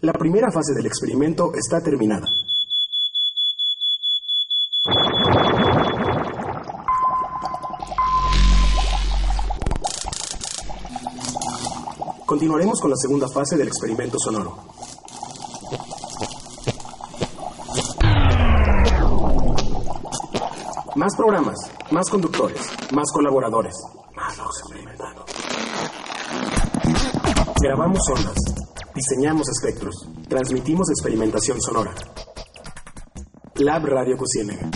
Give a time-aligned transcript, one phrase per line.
[0.00, 2.28] La primera fase del experimento está terminada.
[12.24, 14.56] Continuaremos con la segunda fase del experimento sonoro.
[20.94, 21.58] Más programas,
[21.90, 22.60] más conductores,
[22.92, 23.74] más colaboradores,
[24.14, 25.24] más locos experimentando.
[27.60, 28.57] Grabamos ondas,
[28.98, 29.94] diseñamos espectros,
[30.28, 31.94] transmitimos experimentación sonora.
[33.54, 34.70] Lab Radio Cusienega.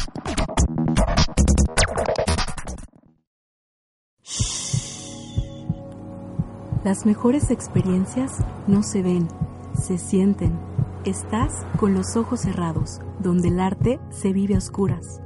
[6.84, 8.32] Las mejores experiencias
[8.68, 9.28] no se ven,
[9.74, 10.56] se sienten.
[11.04, 15.20] Estás con los ojos cerrados, donde el arte se vive a oscuras.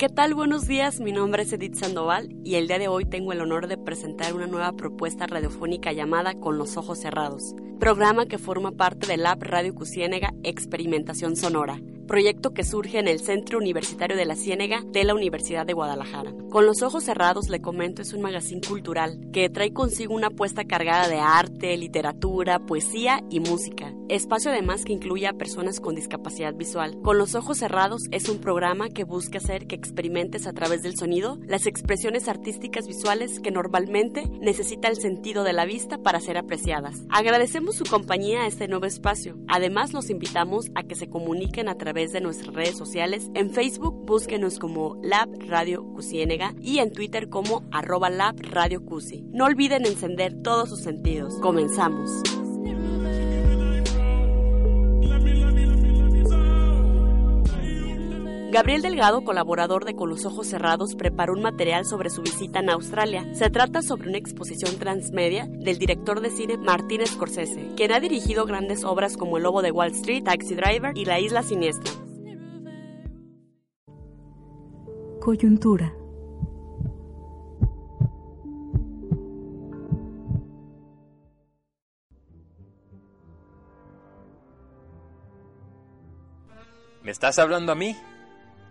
[0.00, 0.32] ¿Qué tal?
[0.32, 3.66] Buenos días, mi nombre es Edith Sandoval y el día de hoy tengo el honor
[3.66, 9.06] de presentar una nueva propuesta radiofónica llamada Con los Ojos Cerrados, programa que forma parte
[9.06, 14.36] del App Radio Cusiénega Experimentación Sonora, proyecto que surge en el Centro Universitario de la
[14.36, 16.32] Ciénega de la Universidad de Guadalajara.
[16.48, 20.64] Con los ojos cerrados, le comento, es un magazine cultural que trae consigo una apuesta
[20.64, 23.92] cargada de arte, literatura, poesía y música.
[24.10, 26.98] Espacio además que incluye a personas con discapacidad visual.
[27.00, 30.96] Con los ojos cerrados es un programa que busca hacer que experimentes a través del
[30.96, 36.38] sonido las expresiones artísticas visuales que normalmente necesita el sentido de la vista para ser
[36.38, 37.04] apreciadas.
[37.08, 39.38] Agradecemos su compañía a este nuevo espacio.
[39.46, 43.30] Además, los invitamos a que se comuniquen a través de nuestras redes sociales.
[43.34, 49.22] En Facebook búsquenos como Lab Radio Cusiénega y en Twitter como arroba Lab Radio Cusi.
[49.30, 51.36] No olviden encender todos sus sentidos.
[51.40, 52.10] Comenzamos.
[58.50, 62.70] Gabriel Delgado, colaborador de Con los Ojos Cerrados, preparó un material sobre su visita en
[62.70, 63.32] Australia.
[63.32, 68.46] Se trata sobre una exposición transmedia del director de cine Martin Scorsese, quien ha dirigido
[68.46, 71.92] grandes obras como El Lobo de Wall Street, Taxi Driver y La Isla Siniestra.
[75.20, 75.94] Coyuntura.
[87.04, 87.96] ¿Me estás hablando a mí?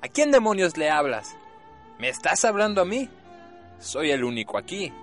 [0.02, 1.36] ¿A quién demonios le hablas?
[1.98, 3.10] ¿Me estás hablando a mí?
[3.80, 4.94] Soy el único aquí.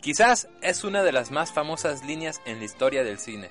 [0.00, 3.50] Quizás es una de las más famosas líneas en la historia del cine,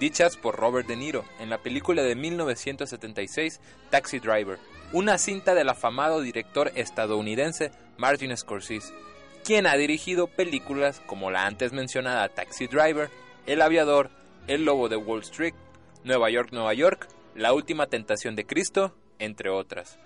[0.00, 3.60] dichas por Robert De Niro en la película de 1976
[3.90, 4.58] Taxi Driver,
[4.92, 8.92] una cinta del afamado director estadounidense Martin Scorsese,
[9.44, 13.10] quien ha dirigido películas como la antes mencionada Taxi Driver,
[13.46, 14.10] El Aviador,
[14.48, 15.54] El Lobo de Wall Street,
[16.02, 17.06] Nueva York, Nueva York,
[17.36, 20.00] La Última Tentación de Cristo, entre otras.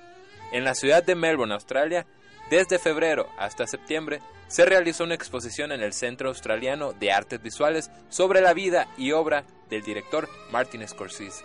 [0.53, 2.06] En la ciudad de Melbourne, Australia,
[2.50, 7.91] desde febrero hasta septiembre, se realizó una exposición en el Centro Australiano de Artes Visuales
[8.09, 11.44] sobre la vida y obra del director Martin Scorsese.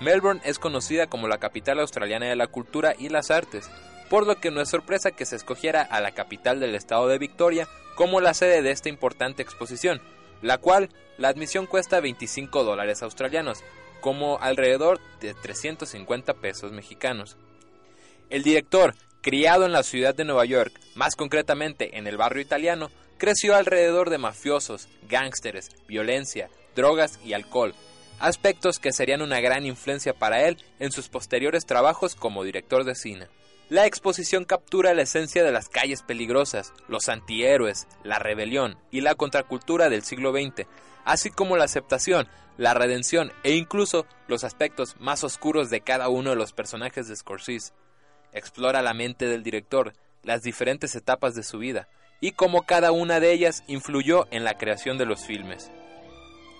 [0.00, 3.70] Melbourne es conocida como la capital australiana de la cultura y las artes,
[4.10, 7.18] por lo que no es sorpresa que se escogiera a la capital del estado de
[7.18, 10.02] Victoria como la sede de esta importante exposición,
[10.42, 13.62] la cual la admisión cuesta 25 dólares australianos,
[14.00, 17.36] como alrededor de 350 pesos mexicanos.
[18.32, 22.90] El director, criado en la ciudad de Nueva York, más concretamente en el barrio italiano,
[23.18, 27.74] creció alrededor de mafiosos, gángsteres, violencia, drogas y alcohol,
[28.20, 32.94] aspectos que serían una gran influencia para él en sus posteriores trabajos como director de
[32.94, 33.28] cine.
[33.68, 39.14] La exposición captura la esencia de las calles peligrosas, los antihéroes, la rebelión y la
[39.14, 40.66] contracultura del siglo XX,
[41.04, 46.30] así como la aceptación, la redención e incluso los aspectos más oscuros de cada uno
[46.30, 47.74] de los personajes de Scorsese.
[48.32, 51.88] Explora la mente del director, las diferentes etapas de su vida
[52.20, 55.70] y cómo cada una de ellas influyó en la creación de los filmes.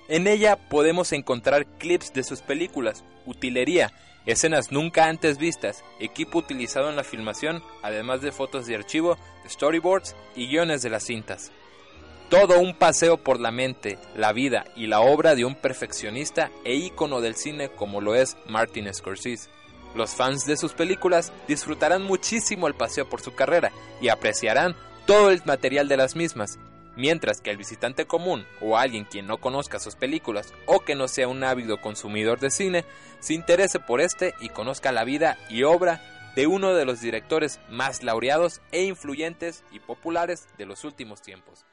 [0.09, 3.93] En ella podemos encontrar clips de sus películas, utilería,
[4.27, 9.17] escenas nunca antes vistas, equipo utilizado en la filmación, además de fotos de archivo,
[9.49, 11.53] storyboards y guiones de las cintas.
[12.29, 16.75] Todo un paseo por la mente, la vida y la obra de un perfeccionista e
[16.75, 19.51] ícono del cine como lo es Martin Scorsese.
[19.95, 24.75] Los fans de sus películas disfrutarán muchísimo el paseo por su carrera y apreciarán
[25.07, 26.59] todo el material de las mismas,
[26.97, 31.09] mientras que el visitante común o alguien quien no conozca sus películas o que no
[31.09, 32.85] sea un ávido consumidor de cine
[33.21, 36.01] se interese por este y conozca la vida y obra
[36.35, 41.67] de uno de los directores más laureados e influyentes y populares de los últimos tiempos.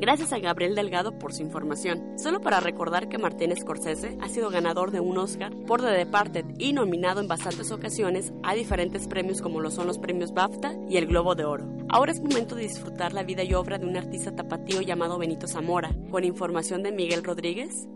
[0.00, 2.16] Gracias a Gabriel Delgado por su información.
[2.18, 6.44] Solo para recordar que Martín Scorsese ha sido ganador de un Oscar por The Departed
[6.56, 10.98] y nominado en bastantes ocasiones a diferentes premios como lo son los premios BAFTA y
[10.98, 11.66] el Globo de Oro.
[11.88, 15.48] Ahora es momento de disfrutar la vida y obra de un artista tapatío llamado Benito
[15.48, 17.88] Zamora, con información de Miguel Rodríguez.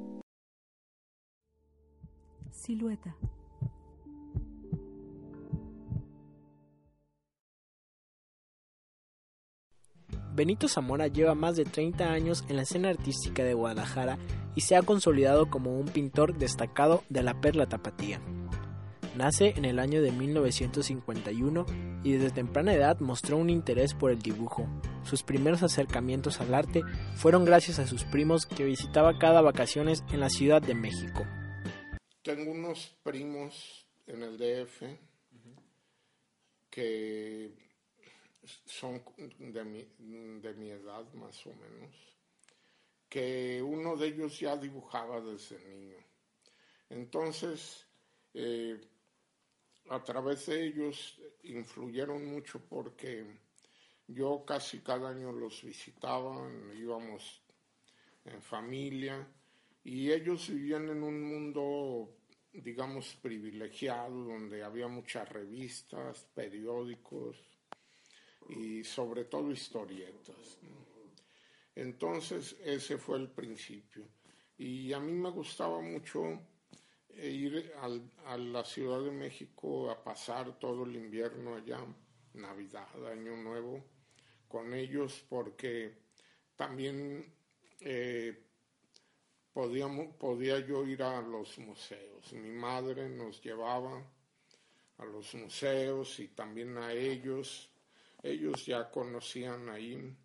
[2.51, 3.15] Silueta.
[10.35, 14.19] Benito Zamora lleva más de 30 años en la escena artística de Guadalajara
[14.55, 18.21] y se ha consolidado como un pintor destacado de la perla tapatía.
[19.15, 21.67] Nace en el año de 1951
[22.03, 24.67] y desde temprana edad mostró un interés por el dibujo.
[25.05, 26.81] Sus primeros acercamientos al arte
[27.17, 31.27] fueron gracias a sus primos que visitaba cada vacaciones en la Ciudad de México.
[32.23, 34.83] Tengo unos primos en el DF
[36.71, 37.53] que
[38.65, 39.03] son
[39.39, 39.83] de mi,
[40.41, 41.95] de mi edad más o menos,
[43.09, 45.99] que uno de ellos ya dibujaba desde niño.
[46.89, 47.87] Entonces,
[48.35, 48.81] eh,
[49.89, 53.27] a través de ellos influyeron mucho porque
[54.07, 57.43] yo casi cada año los visitaba, íbamos
[58.25, 59.27] en familia
[59.85, 62.17] y ellos vivían en un mundo,
[62.53, 67.43] digamos, privilegiado, donde había muchas revistas, periódicos,
[68.49, 70.59] y sobre todo historietas.
[71.75, 74.07] Entonces ese fue el principio.
[74.59, 76.41] Y a mí me gustaba mucho
[77.17, 77.73] ir
[78.25, 81.79] a la Ciudad de México a pasar todo el invierno allá,
[82.35, 83.85] Navidad, Año Nuevo,
[84.49, 86.03] con ellos porque
[86.57, 87.35] también
[87.81, 88.47] eh,
[89.53, 92.33] podíamos, podía yo ir a los museos.
[92.33, 94.03] Mi madre nos llevaba
[94.99, 97.72] a los museos y también a ellos
[98.23, 100.17] ellos ya conocían ahí.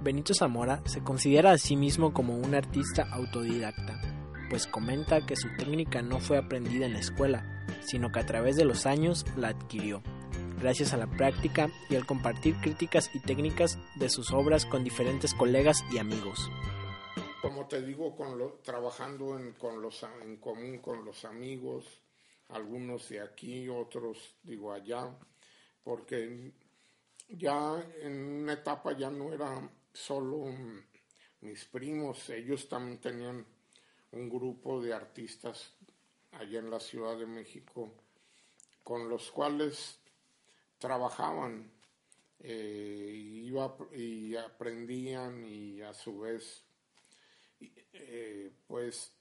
[0.00, 4.00] Benito Zamora se considera a sí mismo como un artista autodidacta,
[4.50, 8.56] pues comenta que su técnica no fue aprendida en la escuela, sino que a través
[8.56, 10.02] de los años la adquirió,
[10.60, 15.34] gracias a la práctica y al compartir críticas y técnicas de sus obras con diferentes
[15.34, 16.50] colegas y amigos.
[17.40, 21.86] Como te digo, con lo, trabajando en, con los, en común con los amigos,
[22.48, 25.16] algunos de aquí, otros digo allá,
[25.82, 26.52] porque
[27.28, 30.46] ya en una etapa ya no era solo
[31.40, 33.46] mis primos, ellos también tenían
[34.12, 35.72] un grupo de artistas
[36.32, 37.92] allá en la Ciudad de México
[38.82, 39.98] con los cuales
[40.78, 41.70] trabajaban
[42.38, 46.62] eh, iba, y aprendían y a su vez
[47.60, 49.12] eh, pues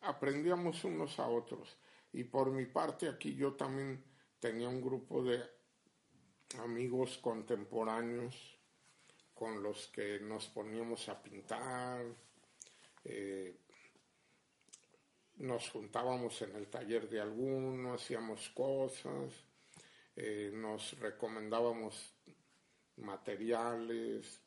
[0.00, 1.76] aprendíamos unos a otros.
[2.12, 4.04] Y por mi parte aquí yo también
[4.40, 5.57] tenía un grupo de
[6.56, 8.58] amigos contemporáneos
[9.34, 12.04] con los que nos poníamos a pintar,
[13.04, 13.56] eh,
[15.36, 19.32] nos juntábamos en el taller de alguno, hacíamos cosas,
[20.16, 22.14] eh, nos recomendábamos
[22.96, 24.40] materiales.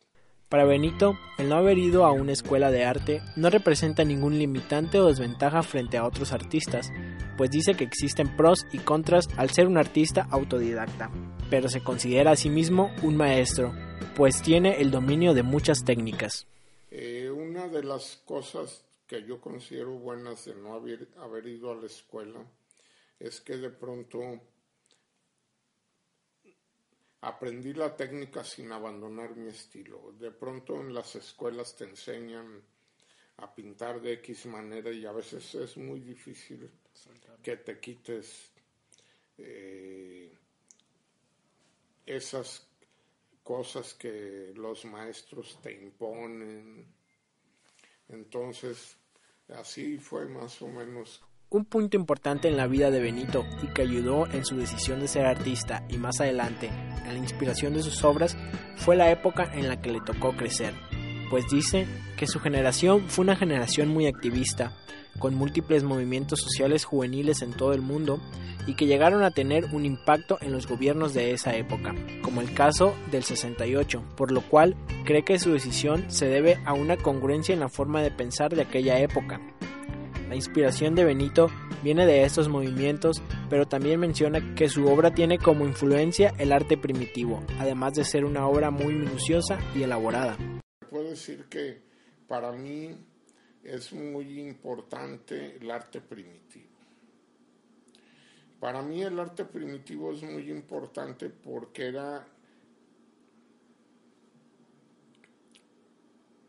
[0.51, 4.99] Para Benito, el no haber ido a una escuela de arte no representa ningún limitante
[4.99, 6.91] o desventaja frente a otros artistas,
[7.37, 11.09] pues dice que existen pros y contras al ser un artista autodidacta
[11.51, 13.73] pero se considera a sí mismo un maestro,
[14.15, 16.47] pues tiene el dominio de muchas técnicas.
[16.89, 21.75] Eh, una de las cosas que yo considero buenas de no haber, haber ido a
[21.75, 22.39] la escuela
[23.19, 24.19] es que de pronto
[27.21, 30.13] aprendí la técnica sin abandonar mi estilo.
[30.13, 32.61] De pronto en las escuelas te enseñan
[33.37, 36.69] a pintar de X manera y a veces es muy difícil
[37.41, 38.51] que te quites
[39.37, 40.31] eh,
[42.05, 42.67] esas
[43.43, 46.85] cosas que los maestros te imponen.
[48.09, 48.97] Entonces,
[49.49, 51.23] así fue más o menos.
[51.53, 55.09] Un punto importante en la vida de Benito y que ayudó en su decisión de
[55.09, 56.67] ser artista y más adelante
[57.05, 58.37] en la inspiración de sus obras
[58.77, 60.73] fue la época en la que le tocó crecer,
[61.29, 64.71] pues dice que su generación fue una generación muy activista,
[65.19, 68.21] con múltiples movimientos sociales juveniles en todo el mundo
[68.65, 72.53] y que llegaron a tener un impacto en los gobiernos de esa época, como el
[72.53, 77.51] caso del 68, por lo cual cree que su decisión se debe a una congruencia
[77.51, 79.41] en la forma de pensar de aquella época.
[80.31, 81.49] La inspiración de Benito
[81.83, 86.77] viene de estos movimientos, pero también menciona que su obra tiene como influencia el arte
[86.77, 90.37] primitivo, además de ser una obra muy minuciosa y elaborada.
[90.89, 91.81] Puedo decir que
[92.29, 92.95] para mí
[93.61, 96.77] es muy importante el arte primitivo.
[98.57, 102.25] Para mí el arte primitivo es muy importante porque era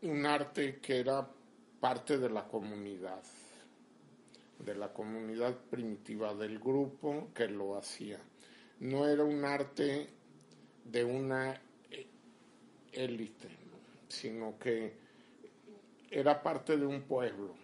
[0.03, 1.29] un arte que era
[1.81, 3.21] parte de la comunidad,
[4.65, 8.19] de la comunidad primitiva del grupo que lo hacía.
[8.81, 10.09] No era un arte
[10.85, 11.61] de una
[12.93, 13.49] élite,
[14.09, 14.95] sino que
[16.11, 17.55] era parte de un pueblo.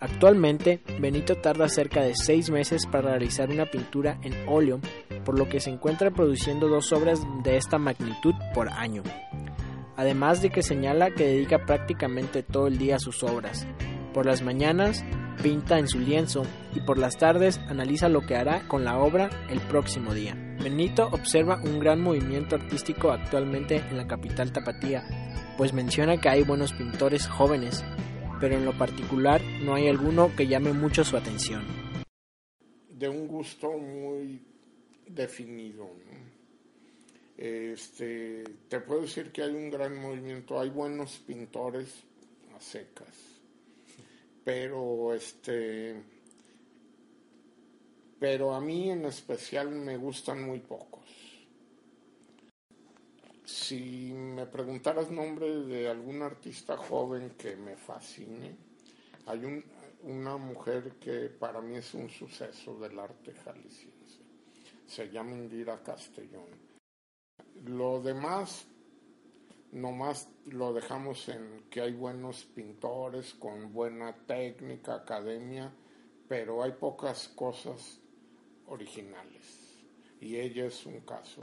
[0.00, 4.80] Actualmente, Benito tarda cerca de seis meses para realizar una pintura en óleo,
[5.26, 9.02] por lo que se encuentra produciendo dos obras de esta magnitud por año.
[9.96, 13.66] Además de que señala que dedica prácticamente todo el día a sus obras.
[14.14, 15.04] Por las mañanas
[15.42, 16.42] pinta en su lienzo
[16.74, 20.34] y por las tardes analiza lo que hará con la obra el próximo día.
[20.62, 25.02] Benito observa un gran movimiento artístico actualmente en la capital tapatía,
[25.56, 27.84] pues menciona que hay buenos pintores jóvenes,
[28.40, 31.64] pero en lo particular no hay alguno que llame mucho su atención.
[32.90, 34.42] De un gusto muy
[35.06, 35.90] definido.
[37.36, 42.04] Este, te puedo decir que hay un gran movimiento, hay buenos pintores
[42.54, 43.29] a secas,
[44.50, 45.94] pero este,
[48.18, 51.04] pero a mí en especial me gustan muy pocos.
[53.44, 58.56] Si me preguntaras nombre de algún artista joven que me fascine,
[59.26, 59.64] hay un,
[60.02, 64.18] una mujer que para mí es un suceso del arte jalisciense.
[64.84, 66.48] Se llama Indira Castellón.
[67.66, 68.66] Lo demás,
[69.72, 75.72] nomás lo dejamos en que hay buenos pintores con buena técnica, academia,
[76.28, 78.00] pero hay pocas cosas
[78.66, 79.78] originales.
[80.20, 81.40] Y ella es un caso.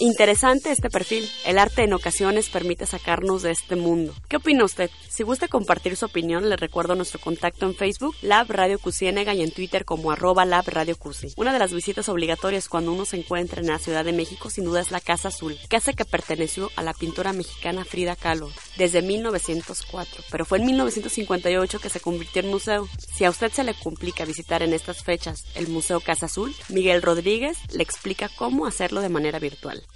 [0.00, 1.28] Interesante este perfil.
[1.44, 4.14] El arte en ocasiones permite sacarnos de este mundo.
[4.28, 4.90] ¿Qué opina usted?
[5.08, 9.42] Si gusta compartir su opinión, le recuerdo nuestro contacto en Facebook, Lab Radio Cusiénega y
[9.42, 11.32] en Twitter como arroba Lab Radio Cusi.
[11.36, 14.66] Una de las visitas obligatorias cuando uno se encuentra en la Ciudad de México sin
[14.66, 19.02] duda es la Casa Azul, casa que perteneció a la pintora mexicana Frida Kahlo desde
[19.02, 22.88] 1904, pero fue en 1958 que se convirtió en museo.
[23.12, 27.02] Si a usted se le complica visitar en estas fechas el Museo Casa Azul, Miguel
[27.02, 29.87] Rodríguez le explica cómo hacerlo de manera virtual.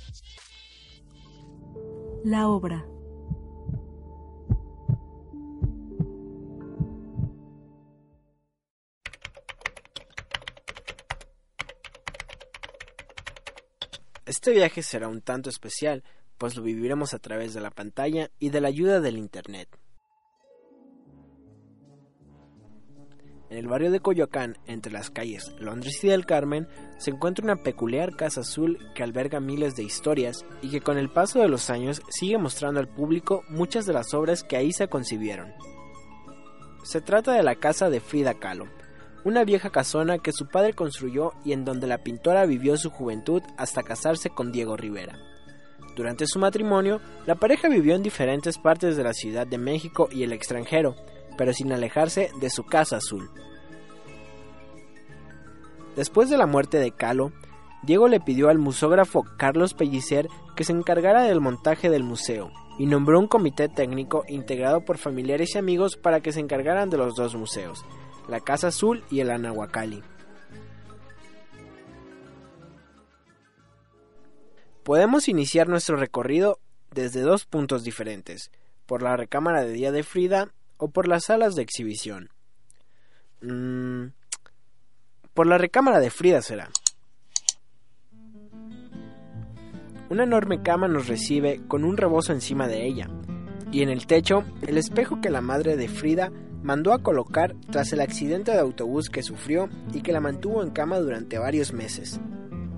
[2.25, 2.87] La obra.
[14.25, 16.05] Este viaje será un tanto especial,
[16.39, 19.82] pues lo viviremos a través de la pantalla y de la ayuda del Internet.
[23.53, 26.67] En el barrio de Coyoacán, entre las calles Londres y del Carmen,
[26.97, 31.11] se encuentra una peculiar casa azul que alberga miles de historias y que con el
[31.11, 34.89] paso de los años sigue mostrando al público muchas de las obras que ahí se
[34.89, 35.53] concibieron.
[36.83, 38.69] Se trata de la casa de Frida Kahlo,
[39.23, 43.43] una vieja casona que su padre construyó y en donde la pintora vivió su juventud
[43.59, 45.19] hasta casarse con Diego Rivera.
[45.95, 50.23] Durante su matrimonio, la pareja vivió en diferentes partes de la Ciudad de México y
[50.23, 50.97] el extranjero,
[51.37, 53.31] pero sin alejarse de su casa azul.
[55.97, 57.33] Después de la muerte de Calo,
[57.83, 62.87] Diego le pidió al musógrafo Carlos Pellicer que se encargara del montaje del museo y
[62.87, 67.15] nombró un comité técnico integrado por familiares y amigos para que se encargaran de los
[67.15, 67.85] dos museos,
[68.29, 70.03] la Casa Azul y el Anahuacalli.
[74.83, 76.59] Podemos iniciar nuestro recorrido
[76.91, 78.51] desde dos puntos diferentes,
[78.87, 82.31] por la recámara de día de Frida o por las salas de exhibición.
[83.41, 84.07] Mm,
[85.33, 86.71] por la recámara de Frida será.
[90.11, 93.09] Una enorme cama nos recibe con un rebozo encima de ella,
[93.71, 96.33] y en el techo el espejo que la madre de Frida
[96.65, 100.71] mandó a colocar tras el accidente de autobús que sufrió y que la mantuvo en
[100.71, 102.21] cama durante varios meses.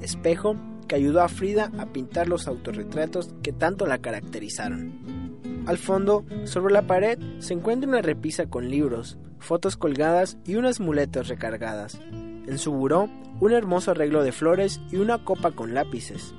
[0.03, 0.57] Espejo
[0.89, 5.24] que ayudó a Frida a pintar los autorretratos que tanto la caracterizaron.
[5.67, 10.79] Al fondo, sobre la pared, se encuentra una repisa con libros, fotos colgadas y unas
[10.79, 11.99] muletas recargadas.
[12.47, 13.09] En su buró,
[13.41, 16.35] un hermoso arreglo de flores y una copa con lápices.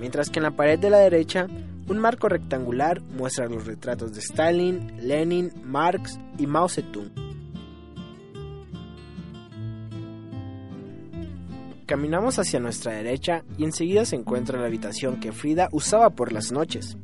[0.00, 1.46] Mientras que en la pared de la derecha,
[1.88, 7.10] un marco rectangular muestra los retratos de Stalin, Lenin, Marx y Mao Zedong.
[11.86, 16.52] Caminamos hacia nuestra derecha y enseguida se encuentra la habitación que Frida usaba por las
[16.52, 16.96] noches.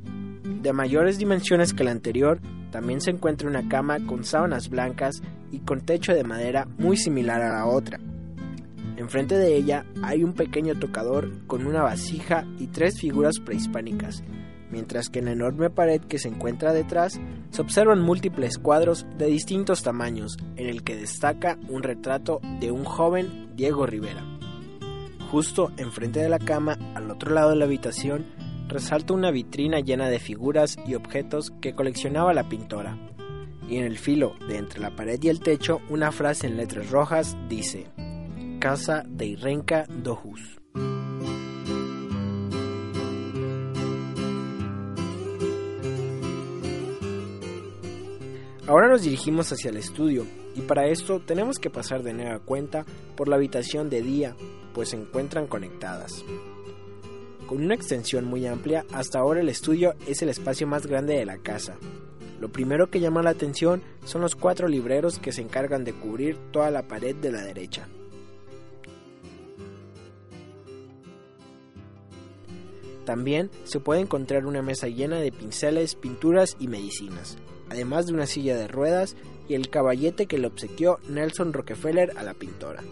[0.61, 5.61] De mayores dimensiones que la anterior, también se encuentra una cama con sábanas blancas y
[5.61, 7.99] con techo de madera muy similar a la otra.
[8.97, 14.25] Enfrente de ella hay un pequeño tocador con una vasija y tres figuras prehispánicas,
[14.73, 19.27] mientras que en la enorme pared que se encuentra detrás se observan múltiples cuadros de
[19.27, 24.25] distintos tamaños, en el que destaca un retrato de un joven Diego Rivera.
[25.31, 28.27] Justo enfrente de la cama, al otro lado de la habitación,
[28.69, 32.99] resalta una vitrina llena de figuras y objetos que coleccionaba la pintora.
[33.69, 36.91] Y en el filo de entre la pared y el techo, una frase en letras
[36.91, 37.87] rojas dice:
[38.61, 40.59] Casa de Irrenca Dojus.
[48.67, 52.85] Ahora nos dirigimos hacia el estudio y para esto tenemos que pasar de nueva cuenta
[53.17, 54.37] por la habitación de día,
[54.75, 56.23] pues se encuentran conectadas.
[57.49, 61.25] Con una extensión muy amplia, hasta ahora el estudio es el espacio más grande de
[61.25, 61.78] la casa.
[62.40, 66.37] Lo primero que llama la atención son los cuatro libreros que se encargan de cubrir
[66.52, 67.88] toda la pared de la derecha.
[73.07, 77.38] También se puede encontrar una mesa llena de pinceles, pinturas y medicinas,
[77.71, 79.17] además de una silla de ruedas
[79.49, 82.85] y el caballete que le obsequió Nelson Rockefeller a la pintora.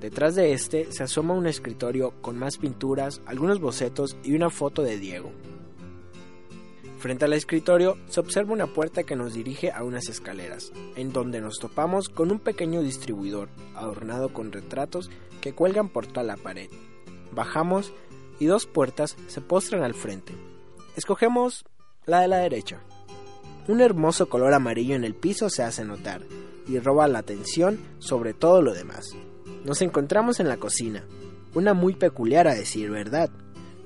[0.00, 4.82] Detrás de este se asoma un escritorio con más pinturas, algunos bocetos y una foto
[4.82, 5.32] de Diego.
[6.98, 11.40] Frente al escritorio se observa una puerta que nos dirige a unas escaleras, en donde
[11.40, 16.68] nos topamos con un pequeño distribuidor adornado con retratos que cuelgan por toda la pared.
[17.32, 17.92] Bajamos
[18.40, 20.32] y dos puertas se postran al frente.
[20.96, 21.64] Escogemos
[22.04, 22.80] la de la derecha.
[23.68, 26.22] Un hermoso color amarillo en el piso se hace notar
[26.66, 29.10] y roba la atención sobre todo lo demás.
[29.64, 31.04] Nos encontramos en la cocina,
[31.54, 33.30] una muy peculiar a decir verdad,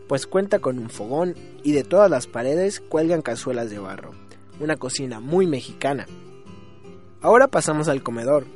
[0.08, 4.12] pues cuenta con un fogón y de todas las paredes cuelgan cazuelas de barro,
[4.60, 6.06] una cocina muy mexicana.
[7.20, 8.46] Ahora pasamos al comedor,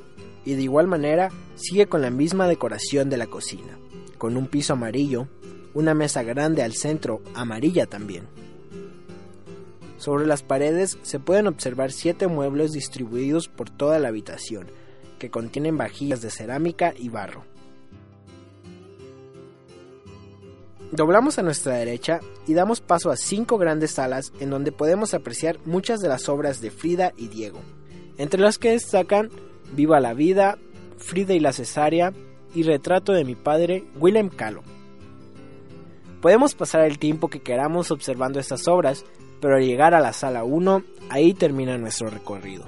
[0.45, 3.79] y de igual manera sigue con la misma decoración de la cocina,
[4.19, 5.29] con un piso amarillo,
[5.75, 8.25] una mesa grande al centro, amarilla también.
[9.99, 14.69] Sobre las paredes se pueden observar siete muebles distribuidos por toda la habitación,
[15.19, 17.45] que contienen vajillas de cerámica y barro.
[20.93, 25.59] Doblamos a nuestra derecha y damos paso a cinco grandes salas en donde podemos apreciar
[25.65, 27.61] muchas de las obras de Frida y Diego,
[28.19, 29.31] entre las que destacan
[29.73, 30.59] Viva la vida,
[30.97, 32.13] Frida y la cesárea
[32.55, 34.63] y Retrato de mi padre, Willem Calo.
[36.23, 39.05] Podemos pasar el tiempo que queramos observando estas obras,
[39.41, 42.65] pero al llegar a la sala 1, ahí termina nuestro recorrido.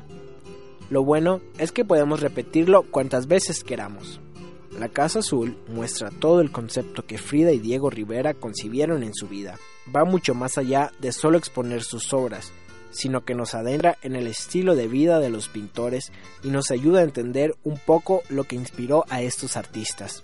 [0.90, 4.20] Lo bueno es que podemos repetirlo cuantas veces queramos.
[4.78, 9.28] La Casa Azul muestra todo el concepto que Frida y Diego Rivera concibieron en su
[9.28, 9.58] vida.
[9.94, 12.52] Va mucho más allá de solo exponer sus obras,
[12.90, 17.00] sino que nos adentra en el estilo de vida de los pintores y nos ayuda
[17.00, 20.22] a entender un poco lo que inspiró a estos artistas.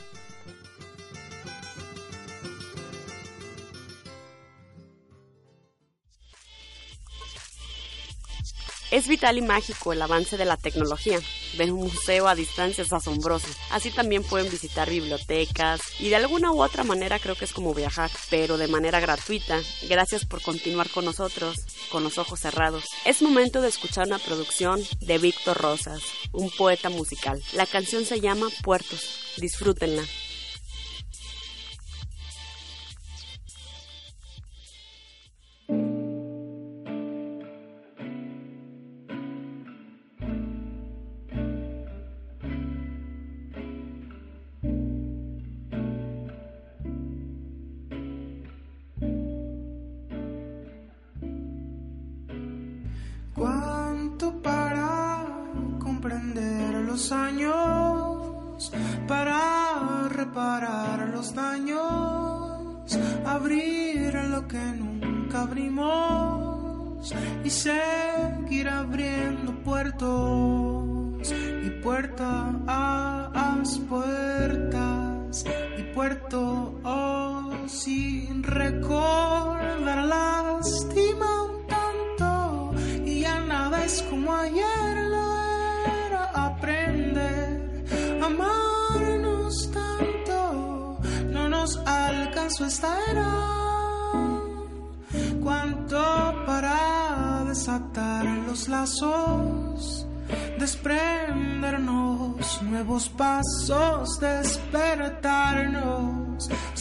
[8.94, 11.18] Es vital y mágico el avance de la tecnología.
[11.58, 13.48] Ver un museo a distancia es asombroso.
[13.72, 17.74] Así también pueden visitar bibliotecas y de alguna u otra manera creo que es como
[17.74, 19.60] viajar, pero de manera gratuita.
[19.88, 21.56] Gracias por continuar con nosotros,
[21.90, 22.84] con los ojos cerrados.
[23.04, 27.42] Es momento de escuchar una producción de Víctor Rosas, un poeta musical.
[27.52, 29.34] La canción se llama Puertos.
[29.38, 30.04] Disfrútenla.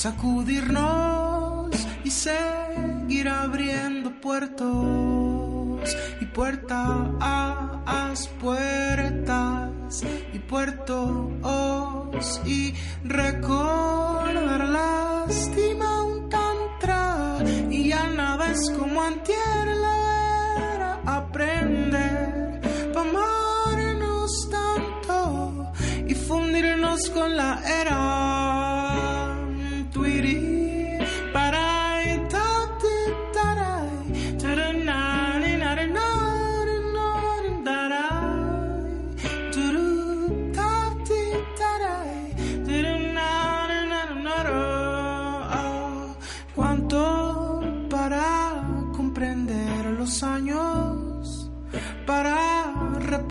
[0.03, 1.71] Sacudirnos
[2.03, 7.07] y seguir abriendo puertos y puertas
[8.41, 11.31] puertas y puertos
[12.45, 12.73] y
[13.05, 17.37] recordar lástima un tantra
[17.69, 22.59] y ya nada es como antier la aprender
[22.93, 25.71] pa amarnos tanto
[26.05, 28.32] y fundirnos con la era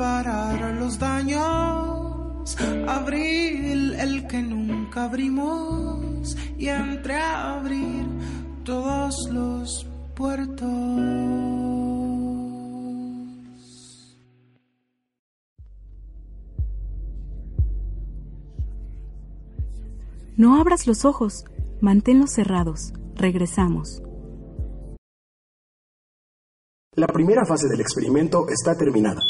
[0.03, 2.57] reparar los daños.
[2.88, 8.07] Abril, el que nunca abrimos y entreabrir
[8.65, 9.87] todos los
[10.17, 10.69] puertos.
[20.37, 21.45] No abras los ojos,
[21.81, 22.93] manténlos cerrados.
[23.15, 24.03] Regresamos.
[26.95, 29.23] La primera fase del experimento está terminada.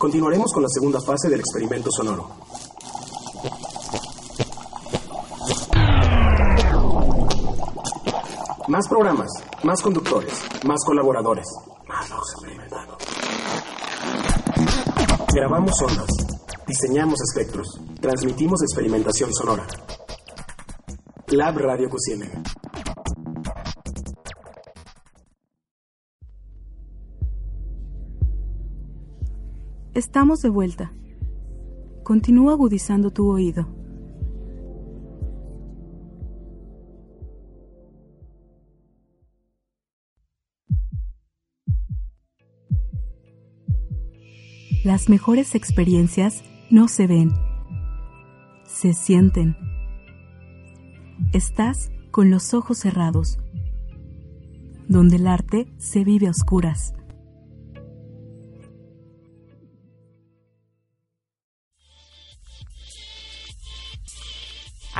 [0.00, 2.26] Continuaremos con la segunda fase del experimento sonoro.
[8.68, 9.28] Más programas,
[9.62, 10.32] más conductores,
[10.64, 11.46] más colaboradores.
[15.34, 16.08] Grabamos ondas,
[16.66, 17.68] diseñamos espectros,
[18.00, 19.66] transmitimos experimentación sonora.
[21.26, 22.42] Lab Radio Cusiene.
[30.00, 30.94] Estamos de vuelta.
[32.04, 33.68] Continúa agudizando tu oído.
[44.84, 47.32] Las mejores experiencias no se ven,
[48.64, 49.54] se sienten.
[51.34, 53.38] Estás con los ojos cerrados,
[54.88, 56.94] donde el arte se vive a oscuras.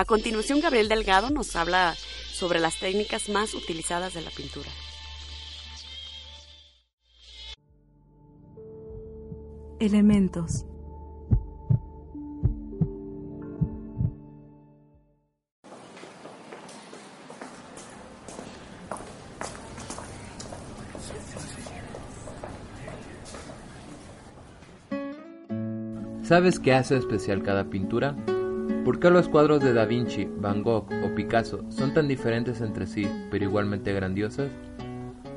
[0.00, 1.94] A continuación, Gabriel Delgado nos habla
[2.32, 4.70] sobre las técnicas más utilizadas de la pintura.
[9.78, 10.64] Elementos.
[26.22, 28.16] ¿Sabes qué hace especial cada pintura?
[28.90, 32.88] ¿Por qué los cuadros de Da Vinci, Van Gogh o Picasso son tan diferentes entre
[32.88, 34.50] sí, pero igualmente grandiosas?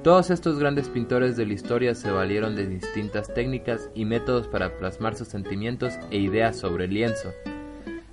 [0.01, 4.75] Todos estos grandes pintores de la historia se valieron de distintas técnicas y métodos para
[4.79, 7.31] plasmar sus sentimientos e ideas sobre el lienzo.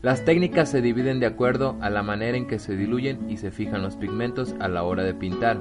[0.02, 3.50] Las técnicas se dividen de acuerdo a la manera en que se diluyen y se
[3.50, 5.58] fijan los pigmentos a la hora de pintar.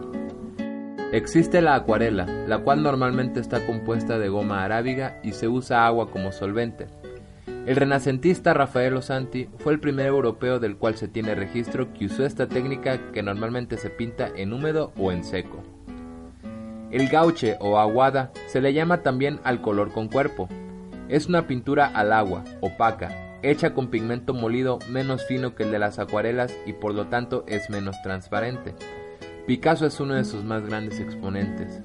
[1.14, 6.12] Existe la acuarela, la cual normalmente está compuesta de goma arábiga y se usa agua
[6.12, 6.88] como solvente.
[7.70, 12.26] El renacentista Rafael Santi fue el primer europeo del cual se tiene registro que usó
[12.26, 15.62] esta técnica que normalmente se pinta en húmedo o en seco.
[16.90, 20.50] El gauche o aguada se le llama también al color con cuerpo.
[21.10, 25.78] Es una pintura al agua, opaca, hecha con pigmento molido menos fino que el de
[25.78, 28.74] las acuarelas y por lo tanto es menos transparente.
[29.46, 31.80] Picasso es uno de sus más grandes exponentes.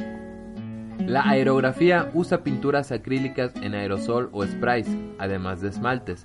[1.07, 4.89] La aerografía usa pinturas acrílicas en aerosol o sprays,
[5.19, 6.25] además de esmaltes.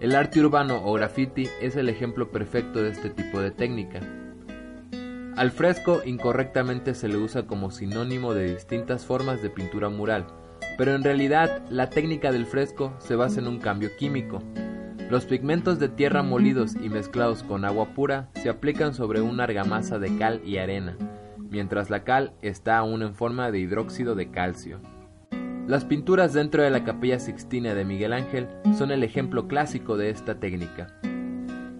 [0.00, 4.00] El arte urbano o graffiti es el ejemplo perfecto de este tipo de técnica.
[5.36, 10.26] Al fresco incorrectamente se le usa como sinónimo de distintas formas de pintura mural,
[10.76, 14.42] pero en realidad la técnica del fresco se basa en un cambio químico.
[15.08, 20.00] Los pigmentos de tierra molidos y mezclados con agua pura se aplican sobre una argamasa
[20.00, 20.96] de cal y arena,
[21.50, 24.80] mientras la cal está aún en forma de hidróxido de calcio.
[25.66, 28.46] Las pinturas dentro de la capilla sixtina de Miguel Ángel
[28.78, 30.88] son el ejemplo clásico de esta técnica.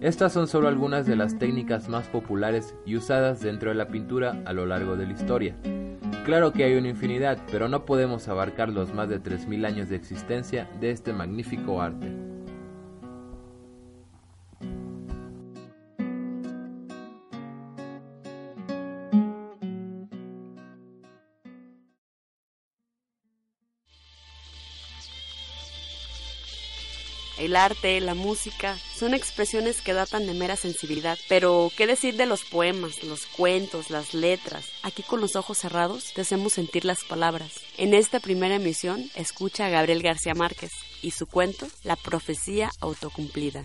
[0.01, 4.41] Estas son solo algunas de las técnicas más populares y usadas dentro de la pintura
[4.45, 5.55] a lo largo de la historia.
[6.25, 9.95] Claro que hay una infinidad, pero no podemos abarcar los más de 3.000 años de
[9.95, 12.36] existencia de este magnífico arte.
[27.47, 31.17] El arte, la música, son expresiones que datan de mera sensibilidad.
[31.29, 34.65] Pero, ¿qué decir de los poemas, los cuentos, las letras?
[34.83, 37.53] Aquí con los ojos cerrados te hacemos sentir las palabras.
[37.77, 43.63] En esta primera emisión, escucha a Gabriel García Márquez y su cuento, La profecía autocumplida.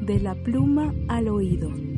[0.00, 1.89] De la pluma al oído.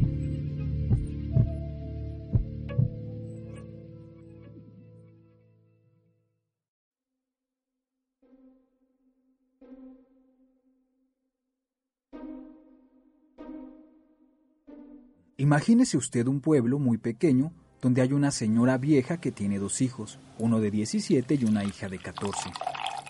[15.42, 20.20] Imagínese usted un pueblo muy pequeño donde hay una señora vieja que tiene dos hijos,
[20.38, 22.52] uno de 17 y una hija de 14.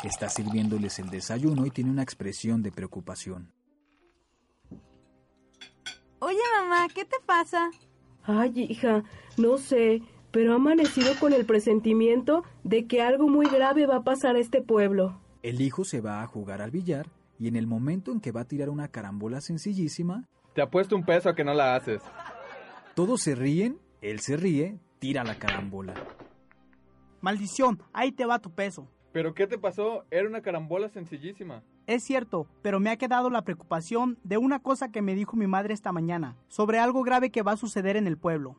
[0.02, 3.52] Está sirviéndoles el desayuno y tiene una expresión de preocupación.
[6.20, 7.70] Oye, mamá, ¿qué te pasa?
[8.22, 9.04] Ay, hija,
[9.36, 14.04] no sé, pero ha amanecido con el presentimiento de que algo muy grave va a
[14.04, 15.20] pasar a este pueblo.
[15.42, 18.40] El hijo se va a jugar al billar y en el momento en que va
[18.40, 20.26] a tirar una carambola sencillísima...
[20.54, 22.02] Te apuesto un peso a que no la haces.
[22.94, 25.94] Todos se ríen, él se ríe, tira la carambola.
[27.22, 28.86] Maldición, ahí te va tu peso.
[29.12, 30.04] ¿Pero qué te pasó?
[30.10, 31.62] Era una carambola sencillísima.
[31.86, 35.46] Es cierto, pero me ha quedado la preocupación de una cosa que me dijo mi
[35.46, 38.56] madre esta mañana, sobre algo grave que va a suceder en el pueblo.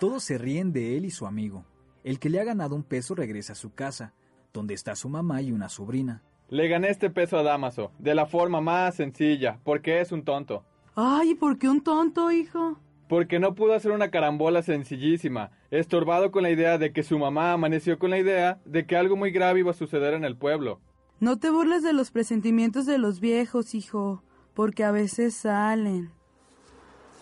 [0.00, 1.64] Todos se ríen de él y su amigo.
[2.02, 4.12] El que le ha ganado un peso regresa a su casa,
[4.52, 6.22] donde está su mamá y una sobrina.
[6.48, 10.64] Le gané este peso a Damaso, de la forma más sencilla, porque es un tonto.
[10.94, 12.78] Ay, ¿por qué un tonto, hijo?
[13.08, 17.52] Porque no pudo hacer una carambola sencillísima, estorbado con la idea de que su mamá
[17.52, 20.80] amaneció con la idea de que algo muy grave iba a suceder en el pueblo.
[21.18, 24.22] No te burles de los presentimientos de los viejos, hijo,
[24.54, 26.10] porque a veces salen.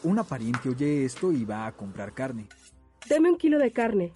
[0.02, 2.46] Una pariente oye esto y va a comprar carne.
[3.09, 4.12] Deme un kilo de carne.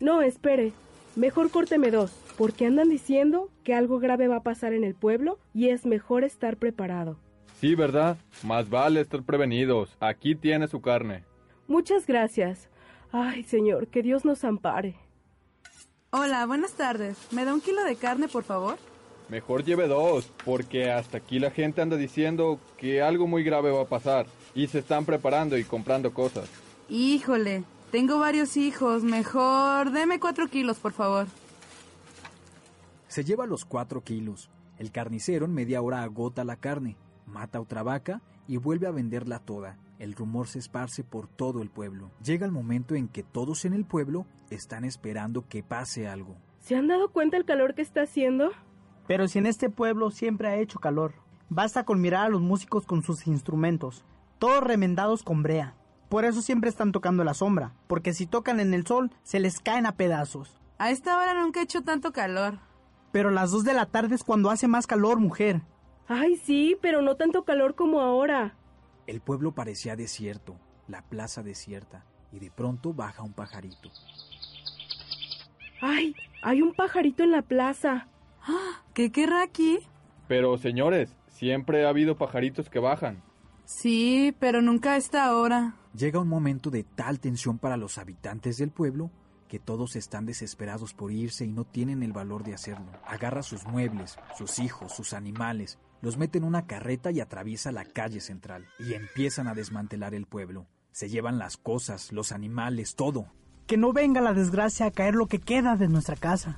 [0.00, 0.72] No, espere.
[1.16, 5.38] Mejor córteme dos, porque andan diciendo que algo grave va a pasar en el pueblo
[5.54, 7.16] y es mejor estar preparado.
[7.60, 8.18] Sí, ¿verdad?
[8.42, 9.96] Más vale estar prevenidos.
[10.00, 11.24] Aquí tiene su carne.
[11.68, 12.68] Muchas gracias.
[13.12, 14.96] Ay, señor, que Dios nos ampare.
[16.10, 17.16] Hola, buenas tardes.
[17.32, 18.76] ¿Me da un kilo de carne, por favor?
[19.28, 23.82] Mejor lleve dos, porque hasta aquí la gente anda diciendo que algo muy grave va
[23.82, 26.48] a pasar y se están preparando y comprando cosas.
[26.88, 29.02] Híjole, tengo varios hijos.
[29.02, 31.26] Mejor deme cuatro kilos, por favor.
[33.08, 34.50] Se lleva los cuatro kilos.
[34.78, 39.38] El carnicero en media hora agota la carne, mata otra vaca y vuelve a venderla
[39.38, 39.76] toda.
[39.98, 42.10] El rumor se esparce por todo el pueblo.
[42.22, 46.36] Llega el momento en que todos en el pueblo están esperando que pase algo.
[46.60, 48.50] ¿Se han dado cuenta el calor que está haciendo?
[49.06, 51.14] Pero si en este pueblo siempre ha hecho calor.
[51.48, 54.04] Basta con mirar a los músicos con sus instrumentos,
[54.38, 55.76] todos remendados con brea.
[56.08, 59.60] Por eso siempre están tocando la sombra, porque si tocan en el sol se les
[59.60, 60.60] caen a pedazos.
[60.78, 62.58] A esta hora nunca he hecho tanto calor.
[63.12, 65.62] Pero las dos de la tarde es cuando hace más calor, mujer.
[66.08, 68.54] Ay, sí, pero no tanto calor como ahora.
[69.06, 70.56] El pueblo parecía desierto,
[70.88, 73.90] la plaza desierta, y de pronto baja un pajarito.
[75.80, 76.14] ¡Ay!
[76.42, 78.08] Hay un pajarito en la plaza.
[78.94, 79.80] ¿Qué querrá aquí?
[80.28, 83.22] Pero, señores, siempre ha habido pajaritos que bajan.
[83.64, 85.74] Sí, pero nunca a esta hora.
[85.92, 89.10] Llega un momento de tal tensión para los habitantes del pueblo
[89.48, 92.86] que todos están desesperados por irse y no tienen el valor de hacerlo.
[93.06, 97.84] Agarra sus muebles, sus hijos, sus animales, los mete en una carreta y atraviesa la
[97.84, 98.66] calle central.
[98.78, 100.66] Y empiezan a desmantelar el pueblo.
[100.92, 103.26] Se llevan las cosas, los animales, todo.
[103.66, 106.56] Que no venga la desgracia a caer lo que queda de nuestra casa.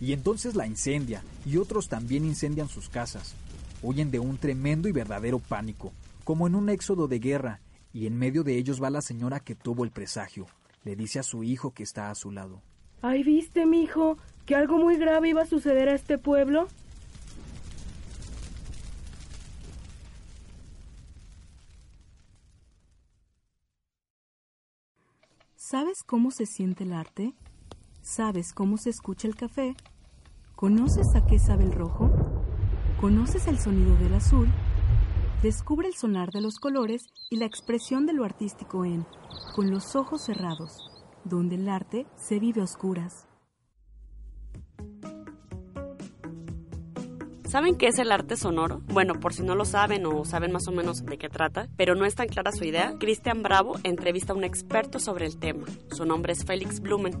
[0.00, 3.34] Y entonces la incendia, y otros también incendian sus casas.
[3.82, 5.92] Huyen de un tremendo y verdadero pánico,
[6.24, 7.60] como en un éxodo de guerra,
[7.92, 10.46] y en medio de ellos va la señora que tuvo el presagio.
[10.84, 12.62] Le dice a su hijo que está a su lado.
[13.02, 14.16] Ay, ¿viste, mi hijo,
[14.46, 16.68] que algo muy grave iba a suceder a este pueblo?
[25.70, 27.32] ¿Sabes cómo se siente el arte?
[28.02, 29.76] ¿Sabes cómo se escucha el café?
[30.56, 32.10] ¿Conoces a qué sabe el rojo?
[33.00, 34.48] ¿Conoces el sonido del azul?
[35.44, 39.06] Descubre el sonar de los colores y la expresión de lo artístico en
[39.54, 40.90] Con los ojos cerrados,
[41.22, 43.29] donde el arte se vive a oscuras.
[47.50, 48.80] ¿Saben qué es el arte sonoro?
[48.92, 51.96] Bueno, por si no lo saben o saben más o menos de qué trata, pero
[51.96, 55.66] no es tan clara su idea, Cristian Bravo entrevista a un experto sobre el tema.
[55.90, 57.12] Su nombre es Félix Blumen.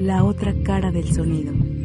[0.00, 1.75] La otra cara del sonido.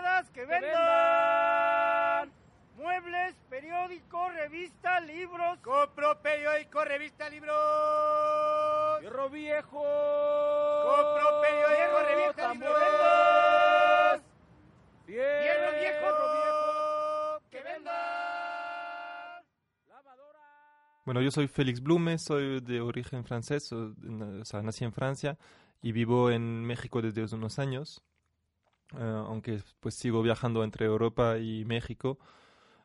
[0.00, 2.32] Cosas usadas que vendan.
[2.76, 5.58] Muebles, periódico, revista, libros.
[5.58, 9.00] Compro periódico, revista, libros.
[9.02, 9.82] Hierro viejo.
[10.86, 14.22] Compro periódico, revista, libros.
[15.06, 16.06] Hierro Hierro viejo.
[16.32, 18.00] viejo, que vendan.
[21.04, 23.92] Bueno, yo soy Félix Blume, soy de origen francés, o,
[24.40, 25.36] o sea, nací en Francia
[25.82, 28.02] y vivo en México desde hace unos años,
[28.98, 32.18] eh, aunque pues sigo viajando entre Europa y México.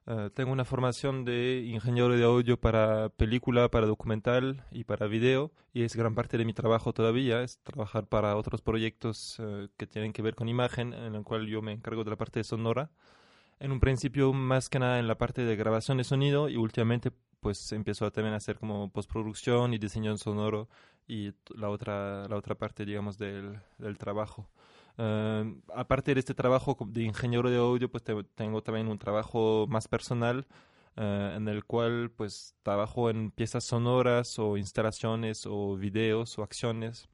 [0.07, 5.51] Eh, tengo una formación de ingeniero de audio para película, para documental y para video
[5.73, 9.87] y es gran parte de mi trabajo todavía, es trabajar para otros proyectos eh, que
[9.87, 12.43] tienen que ver con imagen, en el cual yo me encargo de la parte de
[12.43, 12.91] sonora.
[13.59, 17.11] En un principio más que nada en la parte de grabación de sonido y últimamente
[17.39, 20.67] pues empiezo a también a hacer como postproducción y diseño sonoro
[21.07, 24.49] y la otra, la otra parte digamos del, del trabajo.
[24.97, 29.89] Uh, aparte de este trabajo de ingeniero de audio, pues tengo también un trabajo más
[29.89, 30.47] personal
[30.95, 37.09] uh, en el cual pues trabajo en piezas sonoras o instalaciones o videos o acciones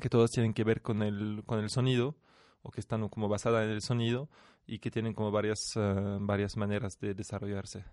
[0.00, 2.16] que todas tienen que ver con el, con el sonido
[2.62, 4.30] o que están como basadas en el sonido
[4.66, 7.84] y que tienen como varias, uh, varias maneras de desarrollarse.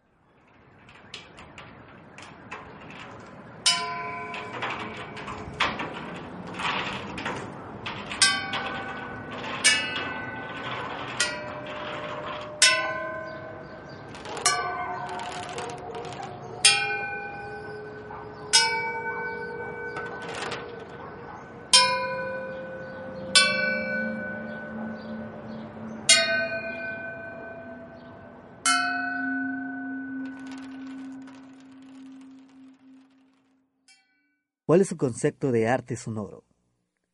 [34.69, 36.45] ¿Cuál es su concepto de arte sonoro?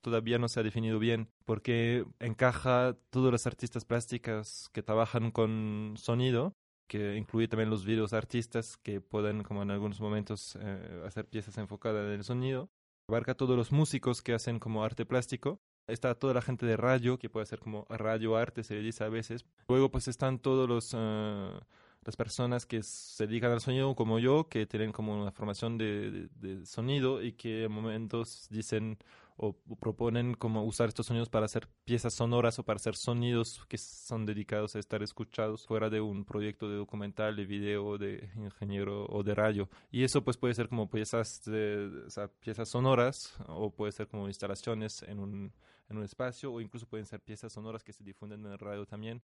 [0.01, 5.93] Todavía no se ha definido bien porque encaja todos los artistas plásticos que trabajan con
[5.95, 6.53] sonido,
[6.89, 11.57] que incluye también los videos artistas que pueden, como en algunos momentos, eh, hacer piezas
[11.57, 12.69] enfocadas en el sonido.
[13.07, 15.61] Abarca todos los músicos que hacen como arte plástico.
[15.87, 19.07] Está toda la gente de radio, que puede hacer como radio arte, se dice a
[19.07, 19.45] veces.
[19.69, 20.93] Luego pues están todos los...
[20.93, 21.57] Uh,
[22.05, 26.29] las personas que se dedican al sonido como yo, que tienen como una formación de,
[26.65, 28.99] sonido y que en momentos dicen
[29.37, 33.77] o proponen como usar estos sonidos para hacer piezas sonoras o para hacer sonidos que
[33.77, 39.05] son dedicados a estar escuchados fuera de un proyecto de documental, de video, de ingeniero
[39.07, 39.67] o de radio.
[39.91, 42.07] Y eso pues puede ser como piezas, de,
[42.39, 45.51] piezas sonoras o puede ser como instalaciones en un,
[45.89, 48.85] en un espacio o incluso pueden ser piezas sonoras que se difunden en el radio
[48.85, 49.21] también.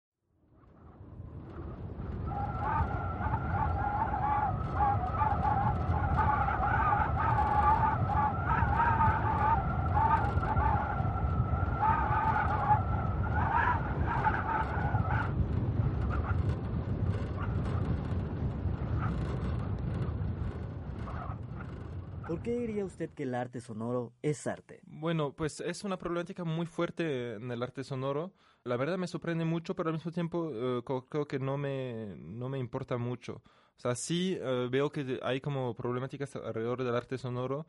[22.29, 24.83] ¿Por qué diría usted que el arte sonoro es arte?
[25.01, 28.33] Bueno, pues es una problemática muy fuerte en el arte sonoro.
[28.65, 32.49] La verdad me sorprende mucho, pero al mismo tiempo uh, creo que no me, no
[32.49, 33.35] me importa mucho.
[33.77, 37.65] O sea, sí uh, veo que hay como problemáticas alrededor del arte sonoro,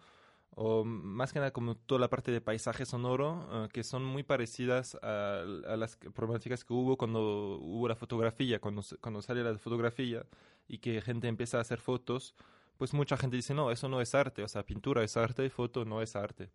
[0.56, 4.24] o más que nada como toda la parte de paisaje sonoro, uh, que son muy
[4.24, 5.44] parecidas a,
[5.78, 8.82] las problemáticas que hubo cuando hubo la fotografía, cuando,
[9.22, 10.26] sale la fotografía
[10.68, 12.34] y que gente empieza a hacer fotos
[12.78, 15.84] pues mucha gente dice, no, eso no es arte, o sea, pintura es arte foto
[15.84, 16.50] no es arte.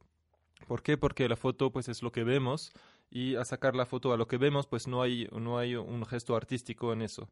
[0.66, 0.96] ¿Por qué?
[0.96, 2.72] Porque la foto pues es lo que vemos
[3.10, 6.04] y a sacar la foto a lo que vemos pues no hay, no hay un
[6.06, 7.28] gesto artístico en eso.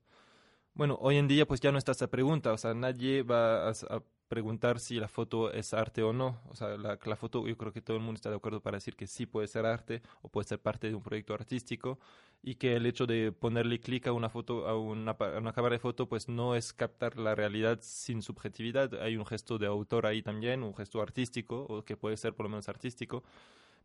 [0.75, 4.03] Bueno, hoy en día pues ya no está esa pregunta, o sea, nadie va a,
[4.29, 6.41] preguntar si la foto es arte o no.
[6.49, 8.79] O sea, la, la, foto yo creo que todo el mundo está de acuerdo para
[8.79, 11.99] decir que sí puede ser arte o puede ser parte de un proyecto artístico
[12.43, 15.75] y que el hecho de ponerle clic a una foto, a una, a una cámara
[15.75, 18.95] de foto, pues no es captar la realidad sin subjetividad.
[19.03, 22.45] Hay un gesto de autor ahí también, un gesto artístico, o que puede ser por
[22.45, 23.23] lo menos artístico.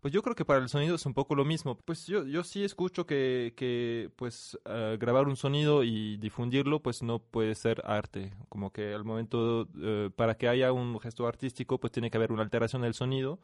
[0.02, 1.76] Pues yo creo que para el sonido es un poco lo mismo.
[1.78, 7.02] Pues yo, yo sí escucho que, que pues uh, grabar un sonido y difundirlo pues
[7.04, 8.34] no puede ser arte.
[8.50, 12.32] Como que al momento, uh, para que haya un gesto artístico pues tiene que haber
[12.32, 13.40] una alteración del sonido.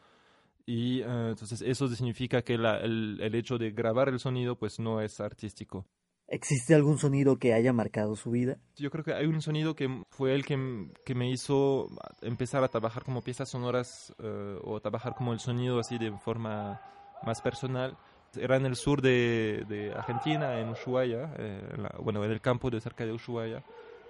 [0.65, 4.79] Y uh, entonces eso significa que la, el, el hecho de grabar el sonido pues
[4.79, 5.85] no es artístico.
[6.27, 8.57] ¿Existe algún sonido que haya marcado su vida?
[8.77, 11.89] Yo creo que hay un sonido que fue el que, que me hizo
[12.21, 16.81] empezar a trabajar como piezas sonoras uh, o trabajar como el sonido así de forma
[17.23, 17.97] más personal.
[18.35, 22.41] Era en el sur de, de Argentina, en Ushuaia, eh, en la, bueno, en el
[22.41, 23.63] campo de cerca de Ushuaia.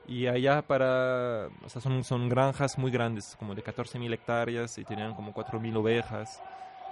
[0.08, 4.84] Y allá para, o sea, son, son granjas muy grandes, como de 14.000 hectáreas y
[4.84, 6.42] tenían como 4.000 ovejas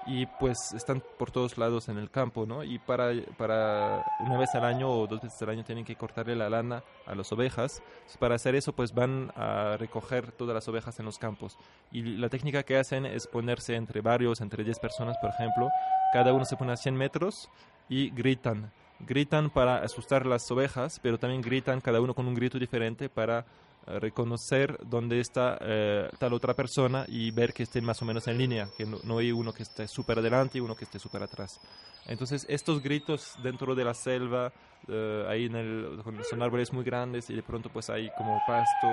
[0.06, 2.64] y pues están por todos lados en el campo, ¿no?
[2.64, 6.36] Y para, para una vez al año o dos veces al año tienen que cortarle
[6.36, 7.82] la lana a las ovejas.
[8.20, 11.58] Para hacer eso, pues van a recoger todas las ovejas en los campos.
[11.92, 15.70] Y la técnica que hacen es ponerse entre varios, entre 10 personas, por ejemplo.
[16.14, 17.50] Cada uno se pone a 100 metros
[17.88, 18.72] y gritan.
[19.00, 23.46] Gritan para asustar las ovejas, pero también gritan cada uno con un grito diferente para
[23.88, 28.38] reconocer dónde está eh, tal otra persona y ver que estén más o menos en
[28.38, 31.60] línea, que no, hay uno que esté súper adelante y uno que esté súper atrás.
[32.06, 34.52] Entonces estos gritos dentro de la selva,
[34.88, 38.88] eh, ahí en el, son árboles muy grandes y de pronto pues hay como pasto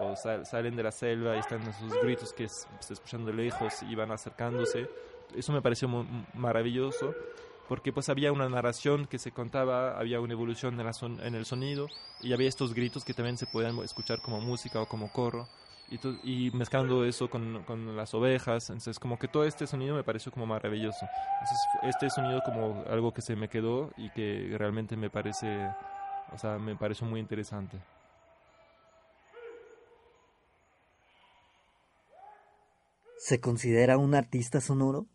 [0.00, 3.94] o salen de la selva y están esos gritos que se escuchan de lejos y
[3.94, 4.88] van acercándose.
[5.34, 7.14] Eso me pareció muy maravilloso
[7.68, 11.34] porque pues había una narración que se contaba, había una evolución en, la son en,
[11.34, 11.88] el sonido
[12.22, 15.48] y había estos gritos que también se podían escuchar como música o como corro
[15.88, 20.04] y, y mezclando eso con, con, las ovejas, entonces como que todo este sonido me
[20.04, 21.06] pareció como maravilloso.
[21.40, 21.58] Entonces
[21.94, 25.68] este sonido como algo que se me quedó y que realmente me parece,
[26.32, 27.78] o sea, me pareció muy interesante.
[33.18, 35.06] ¿Se considera un artista sonoro?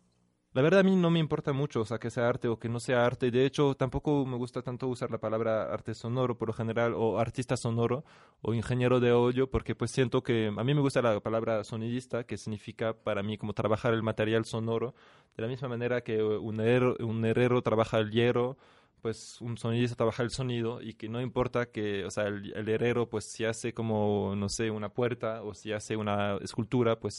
[0.54, 2.68] La verdad a mí no me importa mucho, o sea, que sea arte o que
[2.68, 3.30] no sea arte.
[3.30, 7.18] De hecho, tampoco me gusta tanto usar la palabra arte sonoro por lo general, o
[7.18, 8.04] artista sonoro,
[8.42, 12.24] o ingeniero de audio, porque pues siento que a mí me gusta la palabra sonidista,
[12.24, 14.94] que significa para mí como trabajar el material sonoro,
[15.36, 18.58] de la misma manera que un herrero, un herrero trabaja el hierro,
[19.00, 22.68] pues un sonidista trabaja el sonido y que no importa que, o sea, el, el
[22.68, 27.14] herrero pues si hace como, no sé, una puerta o si hace una escultura, pues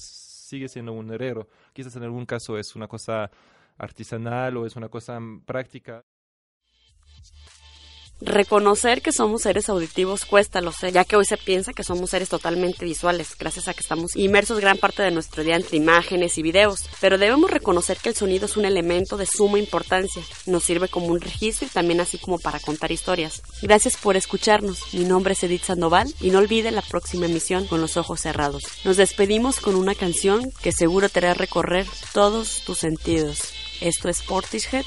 [0.53, 1.47] sigue siendo un herrero.
[1.73, 3.31] Quizás en algún caso es una cosa
[3.77, 6.05] artesanal o es una cosa práctica.
[8.25, 12.09] Reconocer que somos seres auditivos cuesta, lo sé, ya que hoy se piensa que somos
[12.09, 16.37] seres totalmente visuales, gracias a que estamos inmersos gran parte de nuestro día entre imágenes
[16.37, 16.85] y videos.
[17.01, 21.07] Pero debemos reconocer que el sonido es un elemento de suma importancia, nos sirve como
[21.07, 23.41] un registro y también así como para contar historias.
[23.61, 27.81] Gracias por escucharnos, mi nombre es Edith Sandoval y no olvide la próxima emisión con
[27.81, 28.63] los ojos cerrados.
[28.85, 33.51] Nos despedimos con una canción que seguro te hará recorrer todos tus sentidos.
[33.81, 34.85] Esto es Portishead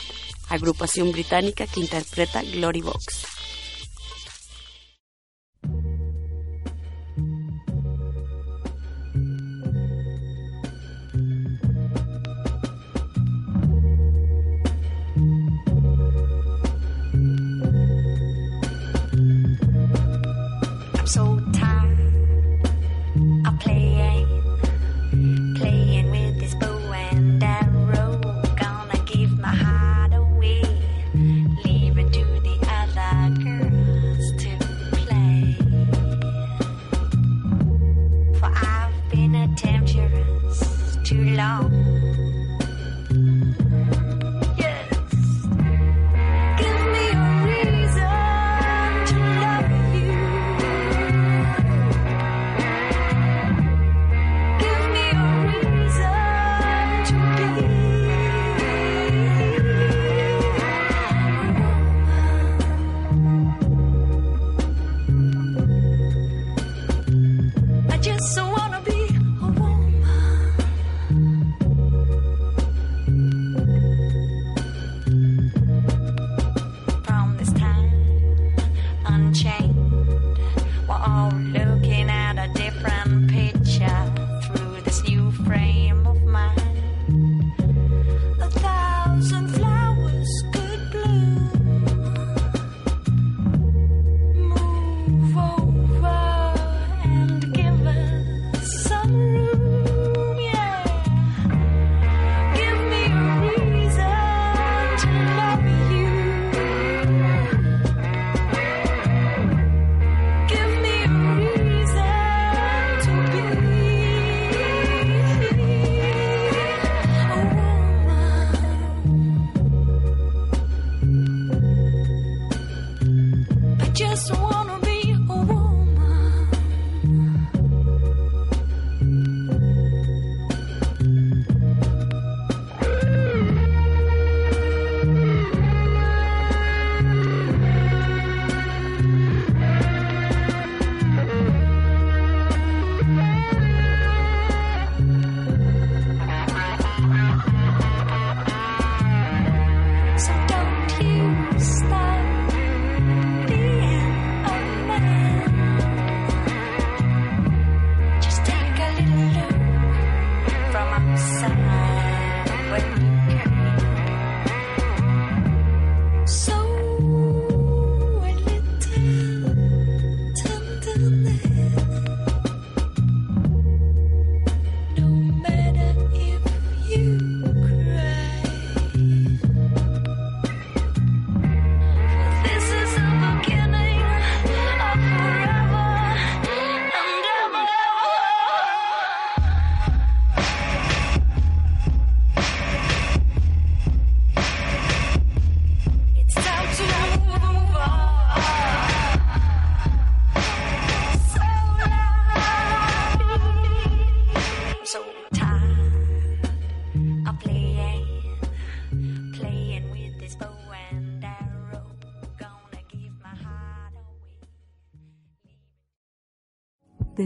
[0.49, 3.27] agrupación británica que interpreta Glory Box.
[41.07, 41.86] too long.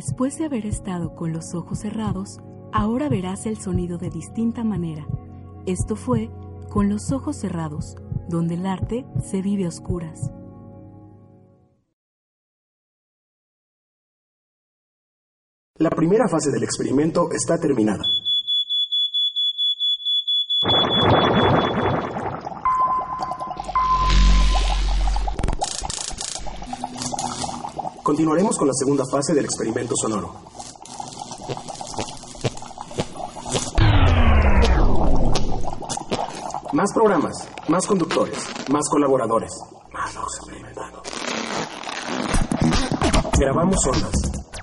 [0.03, 2.39] Después de haber estado con los ojos cerrados,
[2.73, 5.07] ahora verás el sonido de distinta manera.
[5.67, 6.31] Esto fue
[6.71, 7.97] Con los ojos cerrados,
[8.27, 10.31] donde el arte se vive a oscuras.
[15.75, 18.07] La primera fase del experimento está terminada.
[28.11, 30.35] Continuaremos con la segunda fase del experimento sonoro.
[36.73, 38.37] Más programas, más conductores,
[38.69, 39.53] más colaboradores,
[39.93, 40.13] más.
[43.39, 44.13] Grabamos ondas,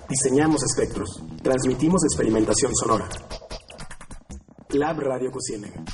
[0.10, 3.08] diseñamos espectros, transmitimos experimentación sonora.
[4.72, 5.86] Lab Radio Cociénega.